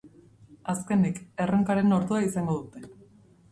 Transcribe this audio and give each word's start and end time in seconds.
Azkenik, 0.73 1.19
erronkaren 1.45 1.99
ordua 2.01 2.25
izango 2.31 2.59
dute. 2.59 2.85